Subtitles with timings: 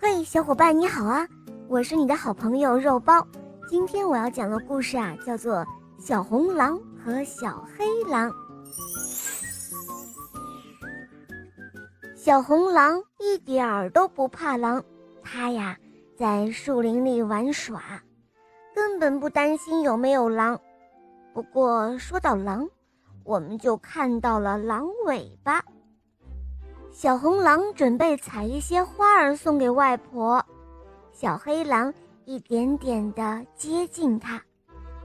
[0.00, 1.26] 嘿，小伙伴你好啊！
[1.68, 3.26] 我是你的好朋友肉包。
[3.68, 5.56] 今天我要讲的故事啊，叫做
[5.98, 8.30] 《小红狼和小黑狼》。
[12.16, 14.82] 小红狼一点儿都不怕狼，
[15.20, 15.76] 它呀
[16.16, 17.82] 在树林里玩耍，
[18.72, 20.60] 根本不担心有没有狼。
[21.34, 22.68] 不过说到狼，
[23.24, 25.60] 我们就看到了狼尾巴。
[26.90, 30.44] 小红狼准备采一些花儿送给外婆，
[31.12, 31.92] 小黑狼
[32.24, 34.40] 一点点地接近它，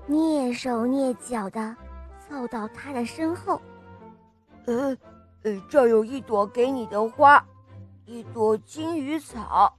[0.10, 1.76] 蹑手蹑脚地
[2.20, 3.62] 凑到它的身后。
[4.66, 4.98] 呃，
[5.44, 7.44] 呃，这有一朵给你的花，
[8.06, 9.72] 一朵金鱼草。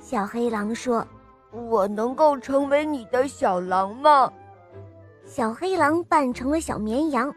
[0.00, 1.06] 小黑狼说
[1.52, 4.32] ：“我能够成为你的小狼吗？”
[5.24, 7.32] 小黑狼扮成了小绵羊，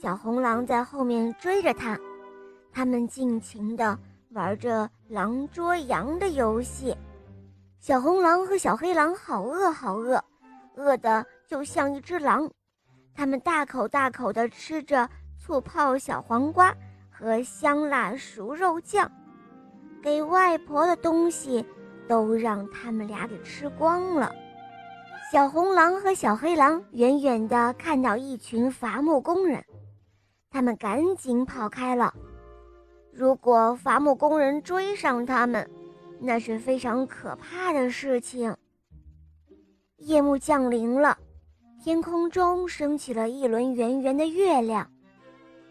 [0.00, 1.98] 小红狼在后面追着它。
[2.76, 3.98] 他们尽情地
[4.32, 6.94] 玩着狼捉羊的游戏，
[7.80, 10.22] 小红狼和小黑狼好饿好饿，
[10.74, 12.50] 饿得就像一只狼。
[13.14, 16.70] 他们大口大口地吃着醋泡小黄瓜
[17.10, 19.10] 和香辣熟肉酱，
[20.02, 21.64] 给外婆的东西
[22.06, 24.30] 都让他们俩给吃光了。
[25.32, 29.64] 小红狼和小黑狼远远地看到一群伐木工人，
[30.50, 32.12] 他们赶紧跑开了。
[33.16, 35.66] 如果伐木工人追上他们，
[36.20, 38.54] 那是非常可怕的事情。
[39.96, 41.16] 夜幕降临了，
[41.82, 44.86] 天空中升起了一轮圆圆的月亮。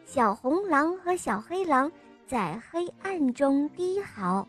[0.05, 1.91] 小红狼和小黑狼
[2.25, 4.47] 在黑暗中低嚎。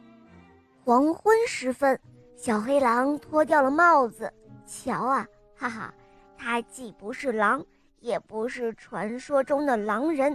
[0.82, 2.00] 黄昏时分，
[2.34, 4.32] 小黑狼脱掉了帽子。
[4.64, 5.92] 瞧啊，哈哈，
[6.38, 7.62] 他既不是狼，
[8.00, 10.34] 也不是传说中的狼人，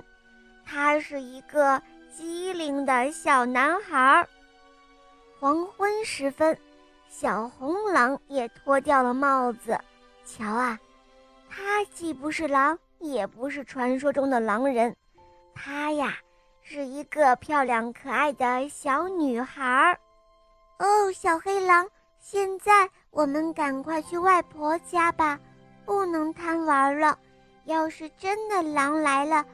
[0.64, 1.82] 他是一个。
[2.12, 4.28] 机灵的小男孩。
[5.40, 6.58] 黄昏时分，
[7.10, 9.80] 小红狼也脱掉了帽子。
[10.26, 10.80] 瞧啊，
[11.50, 14.96] 它既不是狼，也不是传说中的狼人，
[15.56, 16.18] 它呀
[16.62, 19.98] 是一个漂亮可爱的小女孩。
[20.78, 21.88] 哦，小黑狼，
[22.20, 25.40] 现在我们赶快去外婆家吧，
[25.86, 27.18] 不能贪玩了。
[27.66, 29.46] 要是真的狼来了，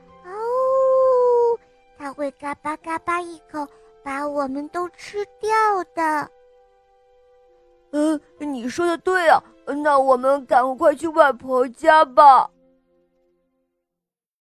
[1.97, 3.67] 它会嘎巴嘎巴一口
[4.03, 5.49] 把我们都吃掉
[5.95, 6.29] 的。
[7.91, 9.41] 嗯，你说的对啊，
[9.83, 12.49] 那我们赶快去外婆家吧。